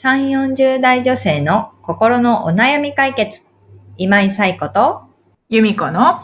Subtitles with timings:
[0.00, 3.42] 3、40代女性の心のお悩み解決。
[3.96, 5.02] 今井冴子と、
[5.48, 6.20] 由美子の、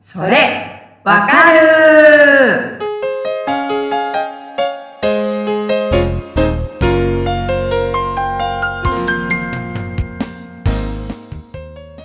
[0.00, 2.78] それ、わかる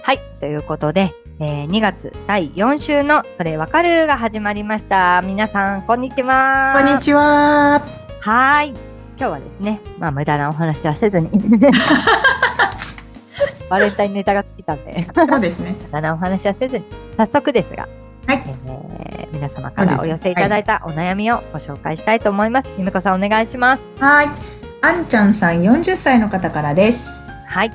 [0.02, 0.20] はい。
[0.42, 5.22] ということで、えー2月第4週のそれわかるが始まりました。
[5.24, 6.74] 皆さん、こんにちは。
[6.76, 7.82] こんにちは。
[8.20, 8.93] はーい。
[9.24, 11.30] 今日はですね、まあ、無駄なお話はせずに。
[13.70, 15.78] バレンタインネタが尽きたんで、そうですね。
[15.82, 16.84] 無駄なお話はせずに、
[17.16, 17.88] 早速ですが、
[18.28, 22.70] はいえー皆様からお寄せいただいたお悩みをご紹介したいと思います。
[22.78, 23.84] ゆめこさん、お願いします。
[23.98, 24.28] はい。
[24.82, 27.16] あんちゃんさん40歳の方からです。
[27.48, 27.72] はい。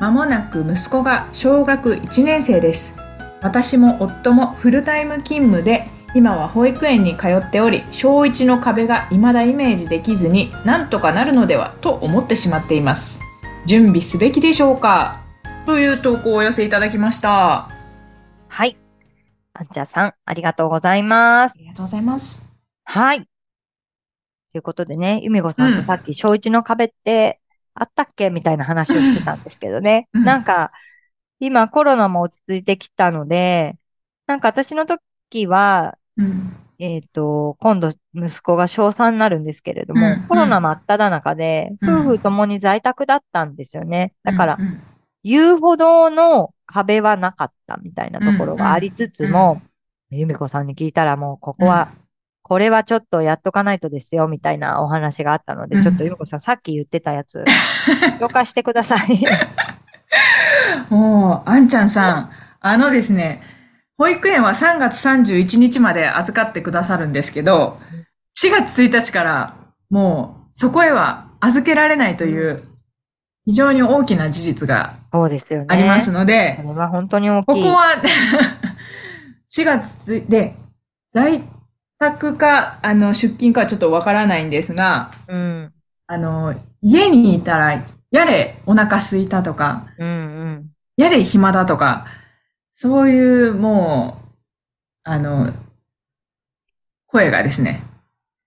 [0.00, 2.94] まもなく息子が小学1年生です。
[3.42, 13.20] 私も夫もフルタイム勤務で、今は保育園に通っており、小1の壁が未だイメージできずに、なんとかなるのではと思ってしまっています。
[13.64, 15.22] 準備すべきでしょうか？
[15.66, 17.68] という投稿をお寄せいただきました。
[17.68, 17.70] あ
[18.48, 18.76] はい。
[19.52, 21.54] あんちゃんさん、ありがとうございます。
[21.58, 22.44] りがとうございます。
[22.84, 23.20] はい。
[23.20, 23.24] と
[24.54, 27.38] いうことでね、ゆみごさんとさっき小一の壁って
[27.74, 30.08] あったっけみたいな話をしてたんですけどね。
[30.12, 30.72] うんなんか、
[31.38, 33.76] 今コロナも落ち着いてきたので、
[34.26, 36.56] なんか私の時は、うん。
[36.78, 40.22] えっと、今度息子が小3になるんですけれども、うん。
[40.28, 42.00] コロナ真っ只中で、うん。
[42.00, 44.14] 夫婦ともに在宅だったんですよね。
[44.24, 44.80] だからう、ん。
[45.22, 49.60] 言うほどの壁はなかったみたいなところがありつつも、
[50.10, 51.88] ゆみこさんに聞いたらもうここは、
[52.42, 55.82] これはちょっとやっとかないとですよ、みたいなお話があったので、うん。
[55.82, 57.44] ちょっとゆみこさんさっき言ってたやつ、
[58.18, 59.24] 紹介してください。
[60.88, 62.30] もう、あんちゃんさん、
[62.60, 63.42] あのですね、
[64.00, 67.78] 保育園は3月31日まで預かってくださるんですけど、
[68.42, 69.56] 4月1日から
[69.90, 72.62] もうそこへは預けられないという
[73.44, 74.94] 非常に大きな事実が。
[75.12, 77.44] ありますのこで、れは本当に大きい。
[77.46, 78.02] ここは
[79.52, 80.54] 4月で
[81.10, 81.42] 在
[81.98, 85.72] 宅かあの出勤かはちょっとわからないんですが、うん。
[86.06, 90.70] あの、家にいたらやれお腹空いたとか、うんうん。
[90.96, 92.06] やれ暇だとか、
[92.82, 94.28] そういうもう、
[95.04, 95.52] あの、
[97.08, 97.82] 声がですね、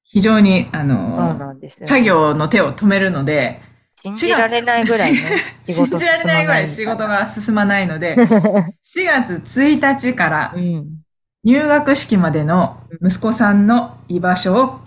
[0.03, 1.69] 非常に、あの、ね。
[1.83, 3.61] 作業の手を止めるので、
[4.01, 5.19] 信じられないぐらいね。
[5.67, 8.73] 仕事信じられないぐらい仕事が進まないので、4
[9.05, 11.03] 月1日からうん。
[11.43, 14.79] 入学式までの息子さんの居場所を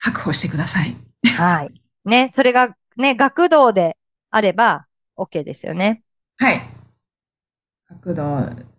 [0.00, 0.96] 確保してください。
[1.38, 1.70] はい。
[2.04, 3.96] ね、それがね、学童で
[4.30, 4.86] あれば
[5.16, 6.02] OK ですよね。
[6.36, 6.60] はい。
[7.88, 8.71] 学童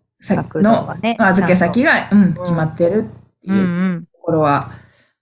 [0.61, 3.09] の預け先が、うん、決まってるって
[3.47, 3.66] うんいうう
[4.00, 4.06] ん。
[4.06, 4.72] ところは、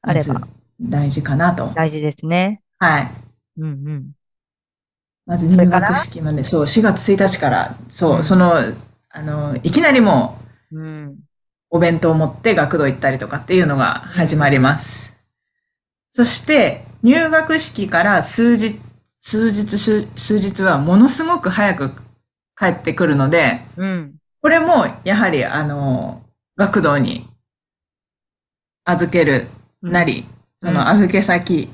[0.03, 0.47] まずあれば
[0.81, 1.71] 大事かなと。
[1.75, 2.61] 大事ですね。
[2.79, 3.11] はい。
[3.57, 4.11] うんうん。
[5.25, 8.53] まず入学式まで、そう、4月1日から、そう、うんその、
[9.09, 10.37] あの、いきなりも
[10.71, 11.07] うん。
[11.07, 11.17] う、
[11.71, 15.15] お弁当を持って学童行ったりとかっていうのが始まります。
[16.09, 18.79] そして、入学式から数日、
[19.19, 21.91] 数日、数数日はものすごく早く
[22.57, 24.15] 帰ってくるので、うん。
[24.41, 26.21] これも、やはり、あの、
[26.57, 27.27] 学童に
[28.85, 29.47] 預ける
[29.81, 30.25] なり、
[30.59, 31.69] その預け先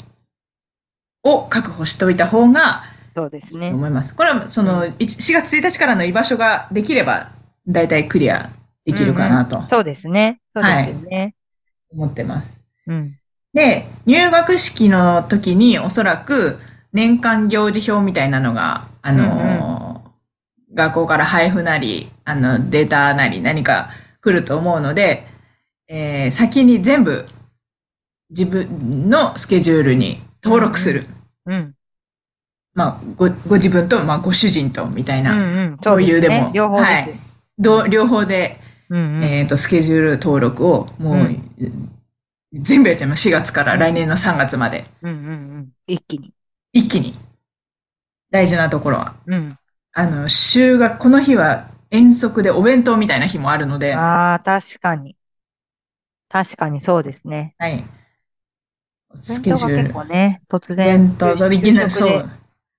[1.24, 2.84] を確保しておいた方が、
[3.16, 3.70] そうですね。
[3.70, 4.16] 思います。
[4.16, 7.30] これはその、う4月1日からの居場所ができれば、
[7.68, 8.50] だいたいクリア
[8.86, 10.40] できるかなとそうですね。
[10.54, 11.36] そうですよね。
[11.90, 12.60] 思ってます。
[12.86, 13.18] うん。
[13.54, 16.60] で、入学式の時におそらく
[16.94, 19.87] 年間行事表みたいなのが、あの、
[20.74, 23.90] 学校から配布なり、あの、データなり何か
[24.22, 25.26] 来ると思うので、
[25.88, 27.28] えー先に全部
[28.30, 31.06] 自分のスケジュールに登録する。
[31.46, 31.74] うん。
[32.74, 35.78] まあ、ご、ご自分と、まあ、ご主人と、みたいな、うんうん。
[35.78, 37.10] 共有でもね両方はい。
[37.58, 39.24] ど両方で、うんうん。
[39.24, 41.94] えっ、と、スケジュール登録をもう、うん
[42.54, 43.28] 全部やっちゃいます。
[43.28, 44.86] 4月から来年の3月まで。
[45.02, 45.70] うんうんうん。
[45.86, 46.34] 一気に。
[46.72, 47.14] 一気に。
[48.32, 49.16] 大事なところは。
[49.26, 49.58] うん。
[50.00, 55.16] あの、週が、この日は遠足でお弁当みたいな日もあるので、はああ、確かに。
[56.30, 57.56] 確かにそうですね。
[57.68, 57.84] い。
[59.16, 59.76] スケジュール。
[59.76, 60.86] 弁当が結構ね、突お然。
[60.86, 62.30] 弁当といきなり、そう。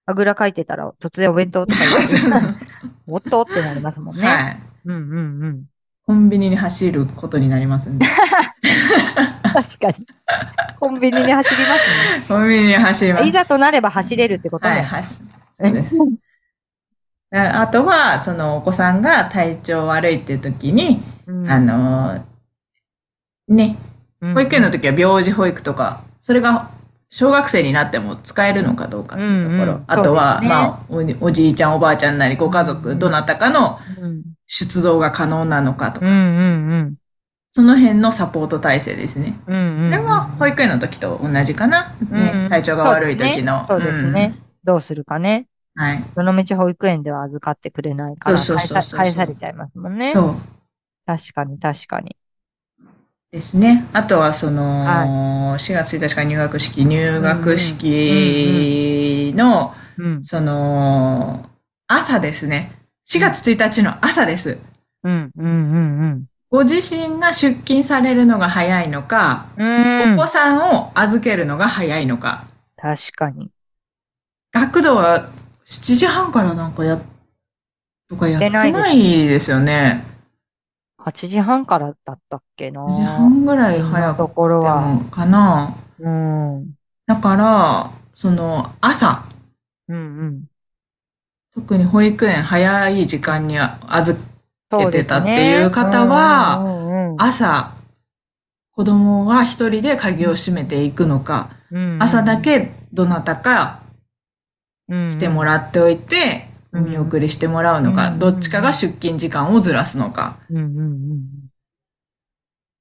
[0.07, 2.41] あぐらかいてたら、突然お弁当とか言わ
[3.09, 4.25] おっとってなりますもんね。
[4.25, 4.61] はい。
[4.85, 5.65] うんうんうん。
[6.07, 8.07] コンビニに走ることになりますんで。
[9.43, 10.07] 確かに。
[10.79, 11.75] コンビニに走りま
[12.23, 13.25] す コンビニに走ります。
[13.25, 13.29] ね。
[13.29, 14.83] いざとなれば走れるってことはい、ね。
[14.83, 15.19] 走
[15.55, 15.97] そうです。
[17.31, 22.25] ああとは、そのお子さんが体調悪いっていう時に、うんあの、
[23.49, 23.77] ね、
[24.21, 26.71] うん保育園の時は病児保育とか、それが
[27.11, 29.63] 小学生になっても使えるのかどうかっていうところ。
[29.63, 34.23] うんうんあとは、まあおじ、おじいちゃんおばあちゃんなりご家族、どなたかのうん。
[34.51, 36.95] 出動が可能なのかとか、うんうんうん。
[37.51, 39.39] その辺のサポート体制ですね。
[39.47, 39.91] うんうんうん。
[39.91, 41.95] これは保育園の時と同じかな。
[42.11, 43.67] ねうん体調が悪い時の。
[43.67, 44.03] そうですね。
[44.03, 44.35] すね
[44.65, 45.47] どうするかね。
[45.79, 45.85] うん。
[45.85, 46.05] はい。
[46.15, 50.13] その道保育園では預かってくれないからそう返そう返されちゃいますもんね。
[50.13, 50.35] そう
[51.07, 52.17] 確かに確かに。
[53.31, 53.87] ですね。
[53.93, 60.25] あとはその、は4月1日から入学式、入学式の、うん。
[60.25, 61.45] その、
[61.87, 62.73] 朝ですね。
[63.07, 64.59] 4月1日の朝です。
[65.05, 69.67] うんうんうんご自身が出勤されるのが早いのか、うん。
[69.67, 70.15] うん。
[70.15, 72.45] お子さんを預けるのが早いのか。
[72.79, 73.51] 確かに。
[74.53, 75.29] 学童は
[75.69, 76.99] 7時半からなんかや、
[78.09, 80.03] とかやってなないいですよね。
[80.99, 82.87] 8時半からだったっけな。
[82.87, 84.81] 7時半ぐらい早くところては。
[84.81, 85.77] もかな。
[86.01, 86.75] うん。
[87.07, 89.25] だから、その朝、
[89.89, 90.45] うんうん。
[91.55, 94.19] 特に保育園早い時間に預
[94.71, 97.73] けてたっていう方はうんうんうん朝、
[98.71, 103.78] 子供が一人で鍵を閉めていくのか、うんうん朝だけどなたか
[104.89, 110.39] 来てもららっておいて、見送りしてもらうのか、うんどっちかが出勤時間をずらすのか。
[110.51, 111.23] うんうんうんうん。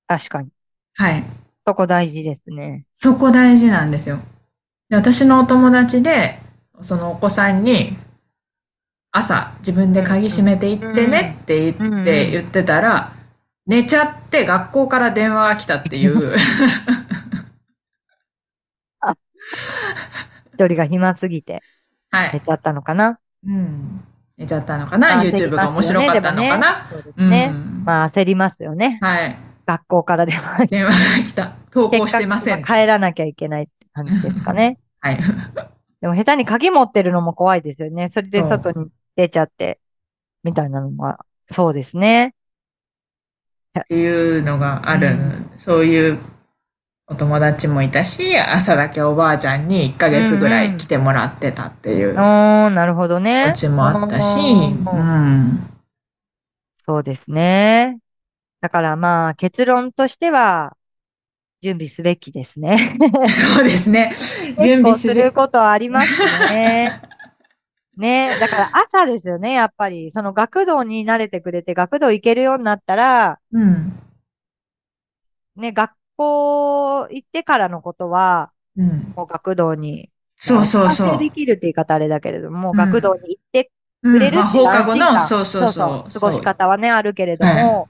[0.07, 0.49] 確かに。
[0.95, 1.23] はい。
[1.65, 2.85] そこ大事ですね。
[2.93, 4.19] そこ大事なんですよ。
[4.89, 6.39] で私のお友達で、
[6.81, 7.97] そのお子さんに、
[9.11, 13.13] 朝自分で鍵閉めていってねって言って言ってたら、
[13.65, 16.35] 寝ちゃって学校から電話が来たっていう。
[20.53, 21.61] 一人が暇すぎて
[22.17, 22.33] はい。
[22.33, 23.19] 寝ちゃったのかな？
[23.45, 24.03] うん。
[24.37, 25.15] 寝ちゃったのかな？
[25.15, 27.29] まあ ?YouTube が面白かったのかな、そうですうん。
[27.29, 27.51] ね。
[27.85, 28.99] まあ焦りますよね。
[29.01, 29.37] はい。
[29.65, 30.65] 学校からでは。
[30.65, 31.51] 電話が来た。
[31.71, 32.63] 投稿してません。
[32.63, 34.79] 帰らなきゃいけないって感じですかね。
[34.99, 35.19] はい。
[36.01, 38.09] でも下手に鍵持ってるのも怖いですよね。
[38.13, 39.79] それで外に出ちゃって、
[40.43, 41.17] みたいなのも、
[41.51, 42.33] そうですね。
[43.79, 46.19] っていうのがある、うんそういう
[47.09, 53.53] お友達もいたし、朝だけおばあちゃんに1ヶ月ぐらい来てもらってたっていうおー、なるほどね。
[53.53, 55.01] うちもあったし、うんう
[55.53, 55.59] ん。
[56.85, 57.99] そうですね。
[58.59, 60.75] だからまあ結論としては、
[61.61, 62.97] 準備すべきですね。
[63.29, 64.13] そうですね。
[64.61, 65.31] 準備すするる。
[65.31, 66.21] ことはあります
[66.51, 67.01] ね。
[67.95, 70.11] ねだから朝ですよね、やっぱり。
[70.13, 73.93] その学童に慣れてくれて、学童行けるようになったら、うん。
[75.55, 79.13] ね、学校行ってからのことは、うん。
[79.15, 81.17] もう学童に、そうそうそう。
[81.17, 83.71] できるって言い方あれだけれども、うん学童に行って
[84.03, 86.11] うんくれるまあ、っていう放課後の、そうそうそう。
[86.11, 87.89] 過ごし方はね、あるけれども、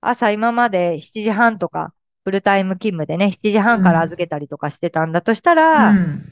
[0.00, 1.92] 朝今まで7時半とか、
[2.24, 6.22] フルタイム勤務でね、7時半から預けたりとかしてたんだとしたら、うん。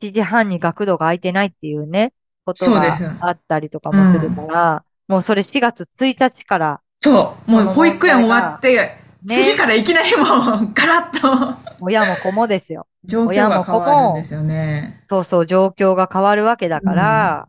[0.00, 2.12] 7時半に学童が空いてないっていうね、
[2.44, 2.82] ことが
[3.20, 7.50] あったりとかもするから、もうそれ4月1日から、そう。
[7.50, 10.26] もう保育園終わって、ね次からいきなりもう、
[10.74, 12.86] ガラッと、親も子もですよ。
[13.04, 15.04] 状況が変わるんですよね。
[15.08, 17.48] そうそう、状況が変わるわけだから、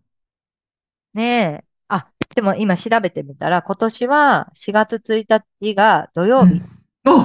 [1.14, 1.64] ねえ。
[1.88, 6.54] あ、でも今調べてみたら、今年は4月1日が土曜日。
[6.54, 6.74] うん
[7.06, 7.20] お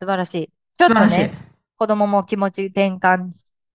[0.00, 0.50] 素晴らしい。
[0.76, 1.32] ちょっとね、。
[1.78, 3.32] 子供も気持ち転換、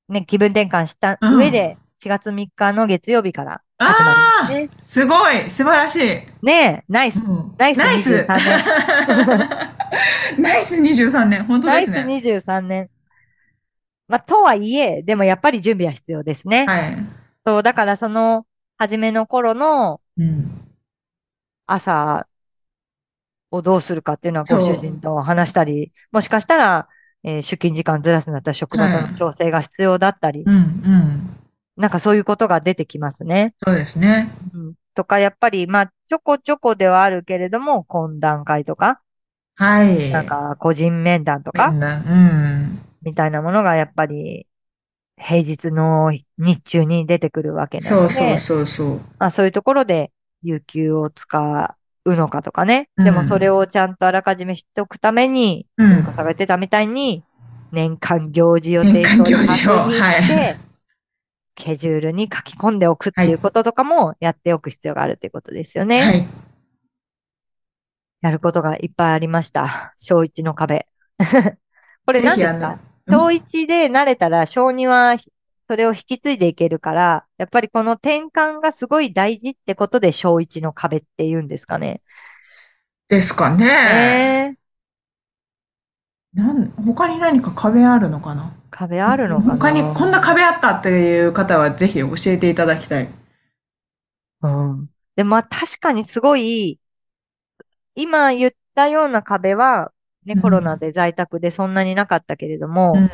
[0.07, 4.69] ね、気分転換した上で、4月3日の月曜日から始まああすね。
[4.81, 5.99] すごい素晴らしい。
[6.45, 7.19] ねえ、ナイス。
[7.19, 8.27] うんナイスナイス23
[10.41, 11.45] ナイス23年。
[11.45, 12.21] 本当ナイスですね。
[12.21, 12.89] 23年。
[14.07, 16.65] まあ、とはいえ、でもやっぱり準備は必要ですね。
[16.65, 16.97] はい。
[17.45, 18.45] そう、だからその、
[18.77, 20.65] 初めの頃のうん。
[21.67, 22.27] 朝
[23.51, 26.87] をどうするかっていうのはごそう主人と話したり、もしかしたら、
[27.23, 31.38] えー出勤時間ずらすんだったら職場との調整が必要だったり、うん、うん。
[31.79, 33.55] なんかそういうことが出てきますね。
[33.65, 34.29] そうですね。
[34.53, 39.01] うん、とか、やっぱり、まあ、ちょこちょこではあるけれども、懇談会とか、
[39.55, 40.09] はい。
[40.11, 42.79] なんか個人面談とか、うん。
[43.01, 44.45] みたいなものがやっぱり、
[45.17, 48.99] 平日の日中に出てくるわけなので、そうそうそうそう。
[49.17, 50.11] まあそういうところで
[50.43, 52.89] 有給を使うのかとかね。
[52.97, 57.23] うんでもそれをちゃんとあらかじめ知っておくために、うん文子さんが言ってたみたいに、
[57.71, 60.68] 年間行事予定表にして、はいス
[61.59, 66.01] ケジュールに書き込んでおくっていうこととかもやっておく必要があるということですよね。
[66.01, 66.27] はい。
[68.21, 69.95] やることがいっぱいありました。
[69.99, 70.87] 小1の壁。
[72.05, 72.79] これ何ですか？
[73.07, 75.17] の、小1で慣れたら小2は
[75.67, 82.01] それを引き継いでいけるから、やっぱりこの転換がすごい大事ってことで小1の壁って言うんですかね？
[83.07, 83.65] ですかね。
[83.65, 84.58] ねえ。
[86.33, 88.53] なん、他に何か壁あるのかな？
[88.69, 89.53] 壁あるのかな？
[89.53, 93.09] 他にこんな壁あったっていう方はぜひ教えていただきたい。
[94.41, 94.89] うん。
[95.15, 96.79] で、まあ確かにすごい、
[97.95, 99.91] 今言ったような壁は、
[100.25, 103.09] ね、うんコロナで在宅でそんなになかったけれども、うん。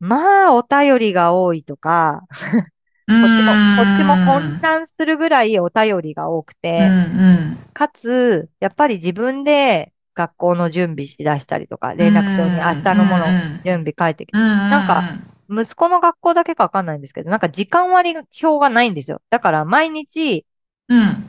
[0.00, 7.56] まあお便りが多いとか、こっちも、こっちも混乱するぐらいお便りが多くうんて、うん。
[7.72, 13.26] かつ、やっぱり自分で学校の準備しだしたりとか、連絡帳に明日のもの
[13.64, 15.14] 準備書いてきて、なんか、
[15.48, 18.26] 息子の学校だけかわかんないんですけど、なんか時間割表
[18.60, 19.22] がないんですよ。
[19.30, 20.44] だから毎日、
[20.88, 21.24] うん。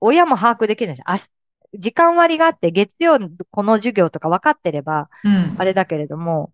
[0.00, 1.04] 親も把握できないんです。
[1.06, 1.28] あし
[1.74, 3.18] 時間割があって、月曜
[3.50, 5.54] この授業とか分かってれば、うん。
[5.58, 6.52] あれだけれども、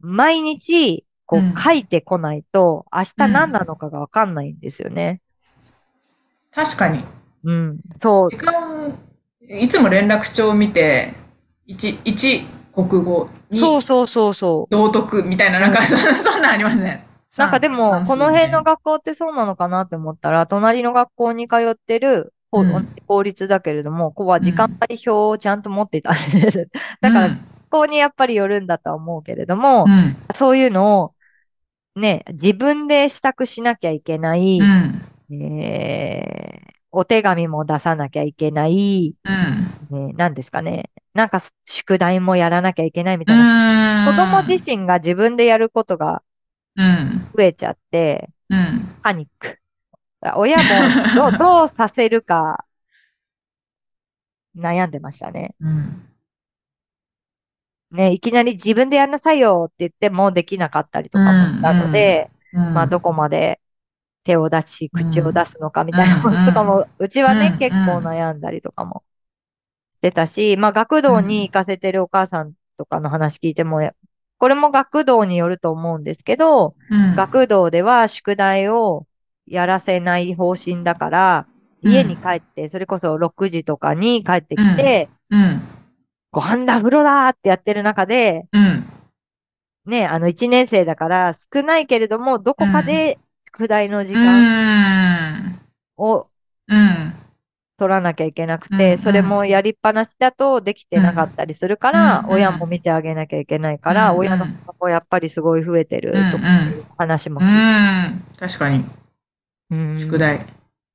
[0.00, 5.20] 毎日、こう書いてこないと、明日うん何なのかが分かんないんですよね。
[6.50, 7.04] 確かに。
[7.44, 7.78] うん。
[8.02, 8.46] そう時。
[8.46, 8.98] 間、
[9.48, 11.14] いつも連絡帳を見て、
[11.66, 12.42] 1、1
[12.74, 14.74] 国語、2そうそうそうそう。
[14.74, 17.06] 道徳みたいな、なんか、そそんなんありますね。
[17.38, 26.12] なんかでも、この辺の学校ってそうなのかなって思ったら、隣の学校に通ってる、こううん公立だけれども、子は時間割表をちゃんと持っていた。
[27.00, 27.38] だから、学
[27.70, 30.16] 校にやっぱりよるんだとは思うけれどもう、ん。
[30.34, 31.14] そういうのを、
[31.96, 35.40] ね、自分で支度しなきゃいけない、うん。
[35.42, 39.14] えーお手紙も出さなきゃいけない、
[39.90, 40.08] うん。
[40.08, 40.90] ね、何ですかね。
[41.14, 44.06] なんか宿題もやらなきゃいけないみたいな。
[44.06, 46.22] 子供自身が自分でやることが
[46.76, 47.26] うん。
[47.36, 48.96] 増えちゃって、うん。
[49.02, 49.58] パニック。
[50.36, 50.62] 親も
[51.14, 52.64] どう どうさせるか
[54.56, 55.54] 悩んでましたね。
[55.60, 56.08] うん。
[57.90, 62.74] ね、いきなり自分でやんなさいよって言ってもできなかったりとかもしたので、うん。
[62.74, 63.60] まあどこまで
[64.28, 69.02] 手を出し、うん口を出すのかみたいなこととかも、うちはね、うん結構悩んだりとかも
[69.96, 73.94] してたし、まあ学童に行かせてるお母さんとかの話聞いても、や
[74.36, 79.06] これも学童によると思うんですけど、うん、学童では宿題を
[79.46, 81.46] やらせない方針だから、
[81.82, 81.92] うん。
[81.92, 85.62] 家に帰って、それこそ6時とかに帰ってきて、うん。
[86.32, 88.84] ご飯だ、風呂だってやってる中で、うん。
[89.86, 93.18] ね、あの1年生だから少ないけれども、どこかで
[93.58, 94.48] 宿題の時う間
[95.50, 95.58] ん。
[95.96, 96.30] を
[96.68, 97.12] うん。
[97.78, 108.22] 取らなきゃいけなくて、んそれもやりっぱなしだとできてなかったりするからう、ん親も見てあげなきゃいけないから、うん親の負担もやっぱりすごい増えてるとかいう話もう聞いん。
[108.38, 108.84] 確かに。
[109.70, 109.74] て。
[109.74, 110.46] うん宿題。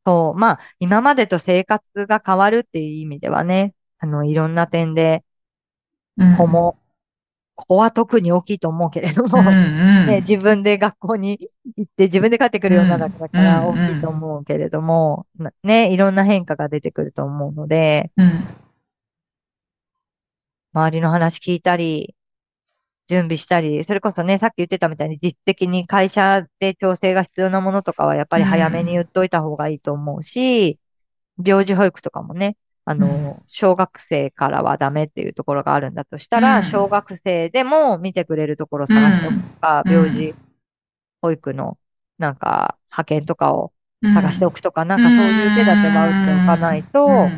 [0.05, 0.39] そう。
[0.39, 5.25] まあ、今までと生活が変わるっていう意味ではね、あの、いろんな点で、
[6.17, 6.77] うん子も、
[7.55, 9.53] 子は特に大きいと思うけれども、うんうん。
[10.07, 18.31] ね、自分で学校に行って自分で帰ってくるようになだからうん大きいと思うけれども、なね、いろんな変化が出てくると思うので、うん。
[20.73, 22.15] 周りの話聞いたり、
[23.07, 30.79] 準備したり、それこそね、さっき言ってたみたいに実的に会社で調整が必要なものとかはやっぱり早めに言っといた方がいいと思うし、
[31.43, 36.63] 病児保育とかもね、あうんの、 小学生からはダメっていうところがあるんだとしたら、うん。
[36.63, 39.91] 小学生でも見てくれるところを探しておくとか、うん。
[39.91, 40.35] 病児
[41.21, 41.77] 保育の
[42.17, 43.71] なんか派遣とかを
[44.01, 47.29] 探しておくとか、なんかそういう手立ては打っておかないとい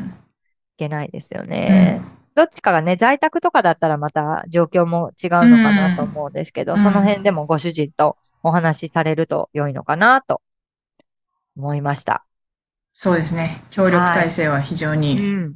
[0.77, 2.01] けないですよね。
[2.35, 6.83] どっちかがね、在宅とかだったらまた状況も違うのかなと思うんですけど、うん。
[6.83, 10.41] その辺でもご主人とお話しされると良いのかなと
[11.55, 12.25] 思いました。
[12.95, 13.61] そうですね。
[13.69, 15.15] 協力体制は非常うに。
[15.15, 15.55] ん。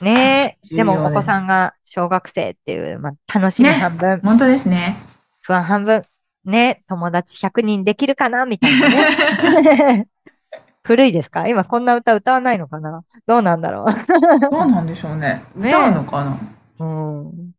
[0.00, 0.68] ねえ。
[0.70, 4.96] ででもお子さんが小学生っていう、まあ、楽しみね半分、本当ですね。
[5.42, 6.02] 不安半分、
[6.44, 10.06] ね、友達100人できるかなみたいなね。
[10.82, 11.46] 古いですか？
[11.48, 13.04] 今こんな歌歌わないのかな？
[13.26, 13.84] どうなんだろ
[14.50, 15.44] どうなんでしょうね。
[15.54, 16.38] ね歌うのかな？
[16.78, 16.86] うう
[17.30, 17.50] ん。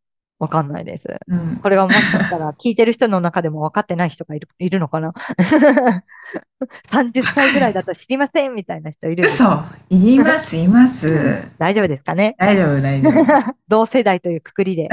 [0.42, 1.08] わかんないです。
[1.28, 1.58] うん。
[1.58, 5.14] これがもしかしたら聞いてる人の中でも分かってない人がいる いるのかな
[6.90, 9.26] ?30 歳ぐらいだと知りませんみたいな人いる。
[9.26, 9.46] 嘘。
[9.92, 11.48] 言います、います。
[11.60, 12.36] 大丈夫ですかね？
[12.40, 13.56] 大丈夫、大丈夫。
[13.70, 14.90] 同世代というくくりで。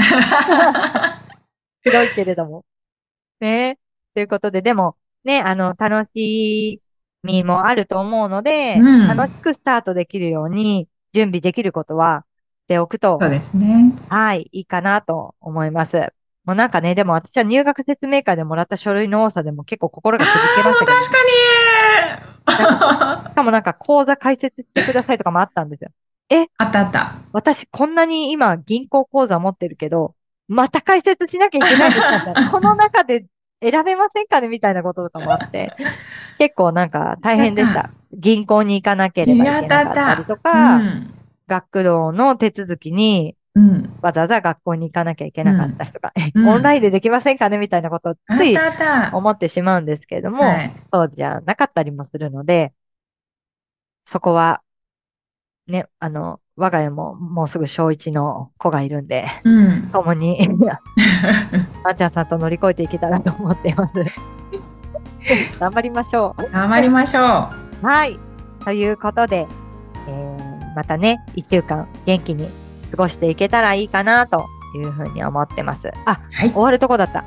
[1.82, 2.66] 広いけれども。
[3.40, 3.78] ね。
[4.12, 6.82] ということで、でも、ね、あの、楽し
[7.22, 12.26] みもあると思うので、うん楽しくスタートできるように準備できることは
[12.68, 13.94] しておくとそうですね。
[14.10, 16.12] はい、いいかなと思います。
[16.44, 21.16] もうなんかね、でも私は入学説明会でもらった書類の多さでも結構心がくじけましたけど、確か
[23.24, 25.90] にしかもなんか講座開設してくださいとかもあったんですよ。
[26.58, 27.14] あったあった。
[27.32, 30.14] 私こんなに今銀行口座持ってるけど、
[30.46, 33.24] また開設しなきゃいけないんですかみたいなこの中で
[33.62, 35.72] 選べませんかねみたいなこととかもあって、
[36.38, 37.90] 結構なんか大変でしやた。
[38.12, 41.14] 銀行に行かなければいけなかったりとうか、ん。
[41.48, 43.98] 学童の手続きにうん。
[44.00, 47.58] わざわざ学校に行かなきゃいけなかった人が、えうんオンラインでできませんかね？
[47.58, 48.56] みたいなことつい。
[49.12, 50.72] 思ってしまうんですけれども、はい。
[50.92, 52.72] そうじゃなかったりもするので、
[54.06, 54.62] そこは、
[55.66, 59.90] ね、あの、我が家ももうすぐ小1の子がいるんで、うん。
[59.90, 60.48] 共に、
[61.84, 63.94] あんちゃんさんと乗り越えていけたらと思っています。
[65.58, 67.48] 頑張りましょ頑張りましょ
[67.82, 67.86] う。
[67.86, 68.18] はい。
[68.64, 69.67] ということで、えー
[70.78, 72.48] またね、1週間元気に
[72.92, 75.90] 過ごしていけたらいいかなというふうに思ってます。
[76.04, 76.32] あ、う。
[76.32, 76.50] はい。
[76.50, 77.24] 終わるとこだった。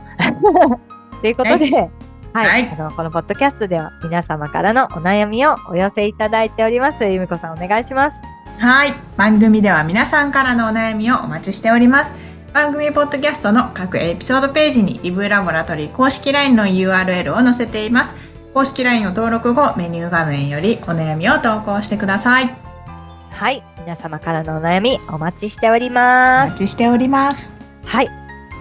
[1.19, 1.89] ということで、
[2.31, 7.03] はい、はいあの、このポッドキャストでは皆様からのお悩みをお寄せいただいております。
[7.03, 8.17] ゆみこさんお願いします。
[8.57, 8.93] はい。
[9.17, 12.13] 番組では皆さんからのお悩みをお待ちしております。
[12.53, 18.31] 番組ポッドキャストの各エピソードページにリブラボラトリー公式 LINE の URL を載せています。
[18.53, 22.70] 公式 LINE を登録後、メニュー画面よりお悩みを投稿してください。
[23.41, 26.49] はい、皆様からのお悩みお待ちしておりおます。
[26.51, 27.51] 待ちしております。
[27.83, 28.09] はい。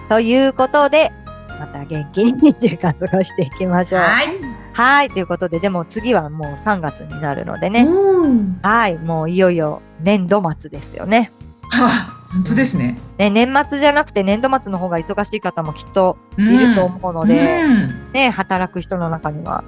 [0.09, 1.11] ということで、
[1.59, 4.01] また元気に1週間過ごしていきましょう。
[4.01, 4.27] はい。
[4.73, 5.11] はい。
[5.11, 7.83] ということで、でも次はもう3月になるのでね。
[7.83, 8.59] うん。
[8.63, 8.97] はい。
[8.97, 11.31] もういよいよ年度末ですよね。
[11.71, 12.97] あ、本当ですね。
[13.19, 18.11] ね、年末じゃなくて年度末の方が忙しい方もきっといいると思うので、うん。
[18.13, 19.63] ね、働く人の中には。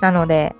[0.00, 0.56] なので、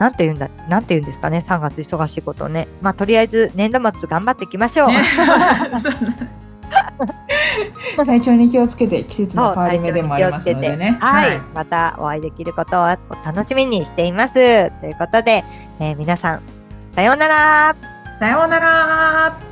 [0.00, 2.68] なんて言うんだ、なんて言うんですかね、3月忙しいことをね。
[2.80, 4.88] まあ、とりあえず年度末頑張っていきましょう。
[4.88, 5.02] ね
[7.96, 10.96] 体調に気をつけて季節の変わり目でもありますのでね。
[11.00, 12.86] はい、またお会いできることをお
[13.24, 14.34] 楽しみにしています。
[14.34, 14.38] と
[14.86, 15.44] いうことで、
[15.80, 16.42] えー皆さん、
[16.94, 17.76] さようなら。
[18.18, 19.49] さようなら。